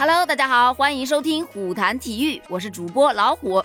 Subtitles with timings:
[0.00, 3.60] Hello，大家好，欢迎收听虎谈体育，我是主播老虎。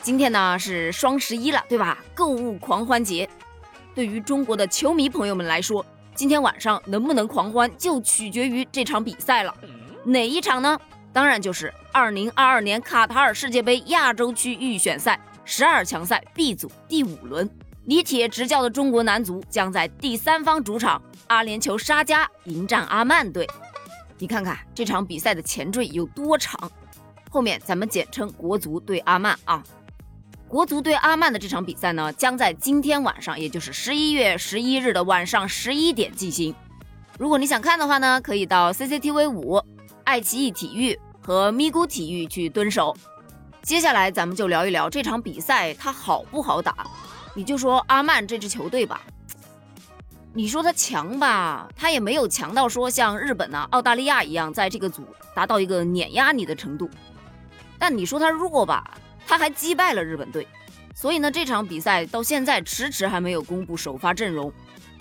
[0.00, 1.98] 今天呢是双十一了，对吧？
[2.14, 3.28] 购物狂欢节。
[3.96, 9.52] 对于中国的球迷朋友们来说，今天晚上能不能狂欢，就取决于这场比赛了。
[10.04, 10.78] 哪一场呢？
[11.12, 17.50] 当然就是2022年卡塔尔世界杯亚洲区预选赛十二强赛 B 组第五轮，
[17.86, 23.44] 李铁执教的中国男足将在第三方主场阿联酋沙加迎战阿曼队。
[24.20, 26.70] 你看看这场比赛的前缀有多长，
[27.30, 29.64] 后面咱们简称国足对阿曼啊。
[30.46, 36.54] 国足对阿曼的这场比赛呢，将在今天晚上，也就是十一月十一日的晚上十一点进行。
[37.18, 39.58] 如果你想看的话呢，可以到 CCTV 五、
[40.04, 42.94] 爱奇艺体育和咪咕体育去蹲守。
[43.62, 46.86] 接下来咱们就聊一聊这场比赛它好不好打。
[47.34, 49.00] 你就说阿曼这支球队吧。
[50.32, 56.88] 你说他强吧，他也没有强到说像日本呐、澳大利亚一样，在这个组达到一个碾压你的程度。
[57.80, 60.46] 但你说他弱吧，他还击败了日本队。
[60.94, 64.52] 所以呢，这场比赛到现在迟迟还没有公布首发阵容，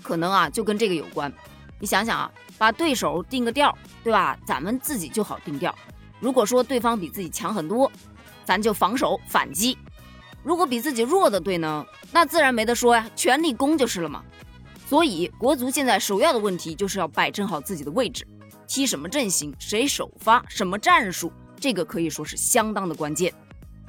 [0.02, 1.32] 可能啊就跟这个有关。
[1.80, 4.36] 你想想啊，把对手定个调，对吧？
[4.48, 5.74] 咱们自己就好定调。
[6.20, 7.92] 如果说对方比自己强很多，
[8.46, 9.78] 咱就防守反击；
[10.44, 14.24] 如果比自己弱的队呢，那自然没得说呀，全力攻就是了嘛。
[14.90, 18.26] 所以，国足现在首要的问题就是要摆正好自己的位置，
[18.68, 23.32] 踢什么阵型，谁首发，什么战术，这个可以说是相当的关键。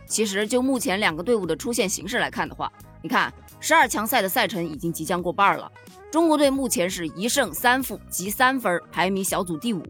[0.06, 5.72] 其实，就目前两个队伍的出现形势来看的话，你看十二强赛的赛程已经即将过半了，
[6.10, 9.82] 中国队目前是一胜三负，积三分，排名小组第五；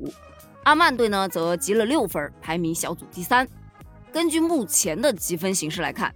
[0.63, 3.49] 阿曼队呢则积了六分，排名小组第三。
[4.13, 6.15] 根据目前的积分形势来看，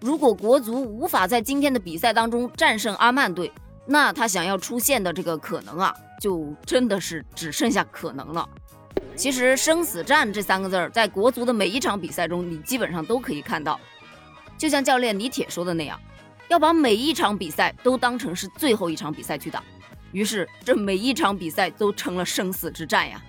[0.00, 3.50] 如果国足无法在今天的比赛当中战胜阿曼队，
[3.90, 8.46] 那他想要出现的这个可能啊，就真的是只剩下可能了。
[9.16, 13.80] 其实生死战这三个字儿，在国足的每一场比赛中，你基本上都可以看到。
[14.58, 15.98] 就像教练李铁说的那样，
[16.48, 19.62] 要把每一场比赛都当成是最后一场比赛去打。
[20.12, 23.22] 于是，这每一场比赛都成了生死之战呀。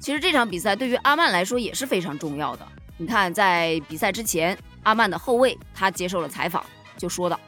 [0.00, 2.66] 其实这场比赛对于阿曼来说也是非常重要的。
[2.96, 6.64] 你看，在比赛之前，阿曼的后卫他接受了采访，
[6.96, 7.38] 就说道。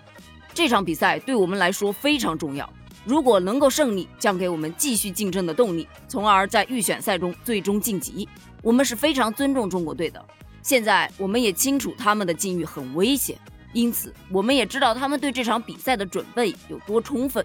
[0.55, 2.73] 这场比赛对我们来说非常重要，
[3.05, 8.29] 如果能够胜利，将给我们继续竞争的动力，从而在预选赛中最终晋级。
[8.63, 10.25] 我们是非常尊重中国队的，
[10.63, 13.37] 现在我们也清楚他们的境遇很危险，
[13.73, 17.45] 因此我们也知道他们对这场比赛的准备有多充分。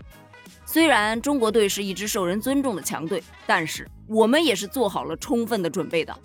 [0.64, 6.16] 虽然中国队是一支受人尊重的强队，但是我们也是做好了充分的准备的。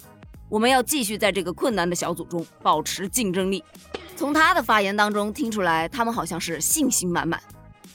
[0.50, 3.64] 我们要继续在这个困难的小组中保持竞争力。
[4.16, 7.42] 从他的发言当中听出来，他们好像是信心满满。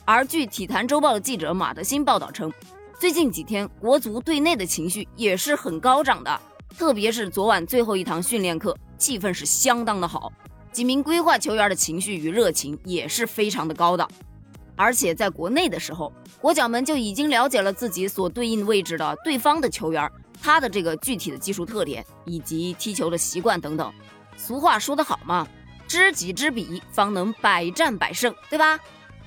[0.03, 2.51] 而据《体坛周报》的记者马德兴报道称，
[2.99, 6.41] 最近几天国足队内的情绪也是很高涨的，
[6.77, 10.31] 特别是昨晚最后一堂训练课，气氛是相当的好。
[10.73, 14.07] 几名规划球员的情绪与热情也是非常的高的。
[14.75, 20.09] 而且在国内的时候，国脚们就已经了解了自己所对应位置的对方的球员，
[20.41, 23.91] 他的这个具体的技术特点以及踢球的习惯等等。
[24.35, 25.47] 俗话说得好嘛。
[25.89, 28.79] 知己知彼，方能百战百胜，对吧？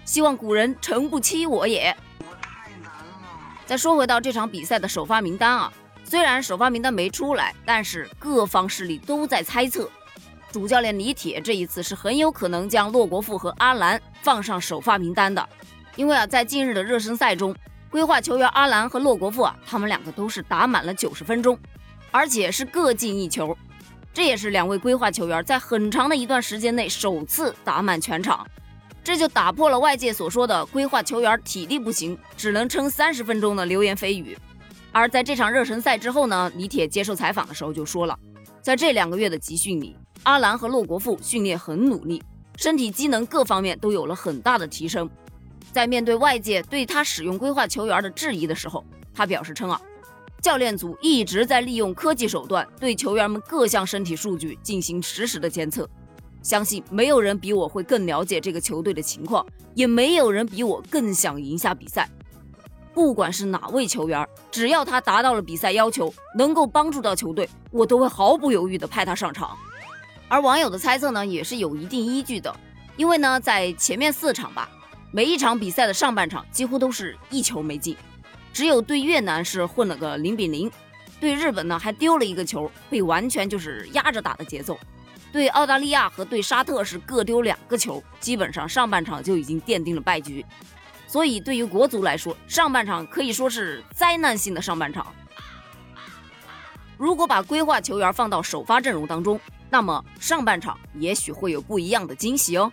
[0.04, 1.94] 希望古人诚不欺我也。
[2.40, 3.58] 太难了。
[3.66, 5.72] 再说回到这场比赛的首发名单啊，
[6.04, 9.90] 虽然首发名单没出来，但是各方势力都在猜测，
[10.52, 15.48] 主教练李铁这一次是很有可能将洛国富和阿兰放上首发名单的，
[15.96, 17.52] 因为啊，在近日的热身赛中，
[17.90, 21.58] 规划球员阿兰和洛国富啊，他们两个都是打满了九十分钟，
[22.12, 23.58] 而且是各进一球。
[24.14, 28.46] 这也是两位规划球员在很长的一段时间内首次打满全场，
[29.02, 34.36] 这就打破了外界所说的规划球员体力不行，只能撑三十分钟的流言蜚语。
[34.92, 38.18] 而在这场热身赛之后呢，李铁接受采访的时候就说了，
[38.60, 42.22] 在这两个月的集训里，阿兰和洛国富训练很努力，
[42.56, 45.08] 身体机能各方面都有了很大的提升。
[45.72, 48.84] 在面对外界对他使用规划球员的质疑的时候，
[49.14, 49.80] 他表示称啊。
[50.42, 55.88] 教练组一直在利用科技手段对球员们各项身体数据进行实时的监测，
[56.42, 62.10] 相信没有人比我会更了解这个球队的情况，也没有人比我更想赢下比赛。
[62.92, 69.56] 不管是哪位球员，只要他达到了比赛要求，能够帮助到球队，我都会毫不犹豫地派他上场。
[70.26, 72.52] 而网友的猜测呢，也是有一定依据的，
[72.96, 74.68] 因为呢，在前面四场吧，
[75.12, 77.96] 每一场比赛的上半场几乎都是一球没进。
[78.52, 80.70] 只有对越南是混了个零比零，
[81.20, 84.78] 对日本呢还丢了一个球，被完全就是压着打的节奏。
[85.32, 90.44] 对澳大利亚和对沙特是各丢两个球，基本上上半场就已经奠定了败局。
[91.06, 95.06] 所以对于国足来说，上半场可以说是灾难性的上半场。
[96.98, 99.40] 如果把规划球员放到首发阵容当中，
[99.70, 102.70] 那么上半场也许会有不一样的惊喜哦。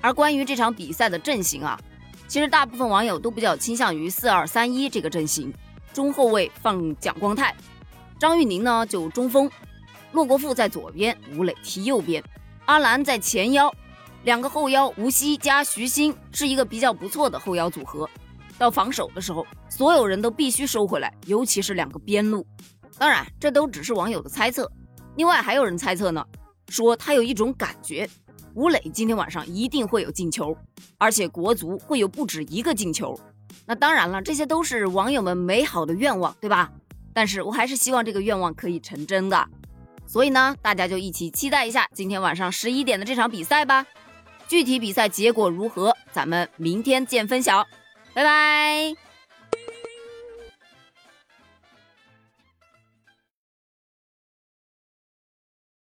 [0.00, 1.78] 而关于这场比赛的阵型啊，
[2.34, 5.54] 其实大部分网友都比较倾向于四二三一这个阵型，
[5.92, 7.54] 中后卫放蒋光太，
[8.18, 9.48] 张玉宁呢就中锋，
[10.10, 12.20] 骆国富在左边，吴磊踢右边，
[12.64, 13.72] 阿兰在前腰，
[14.24, 18.10] 两个后腰吴曦加徐新是一个比较不错的后腰组合。
[18.58, 22.44] 到防守的时候，所有人都必须收回来，尤其是两个边路。
[22.98, 24.68] 当然，这都只是网友的猜测。
[25.14, 26.20] 另外还有人猜测呢，
[26.66, 28.10] 说他有一种感觉，
[28.54, 30.56] 吴磊今天晚上一定会有进球，
[30.96, 33.18] 而且国足会有不止一个进球。
[33.66, 36.70] 那当然了，这些都是网友们美好的愿望，对吧？
[37.12, 39.48] 但是我还是希望这个愿望可以成真的。
[40.06, 43.86] 所以呢，大家就一起期待一下今天晚上十一点的这场比赛吧。
[44.46, 47.66] 具体比赛结果如何，咱们明天见分晓。
[48.12, 49.03] 拜拜。